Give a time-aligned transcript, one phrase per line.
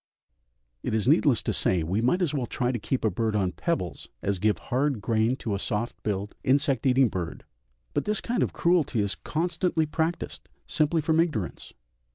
[0.81, 3.51] It is needless to say we might as well try to keep a bird on
[3.51, 7.45] pebbles as give hard grain to a soft billed insect eating bird;
[7.93, 11.73] but this kind of cruelty is constantly practised simply from ignorance.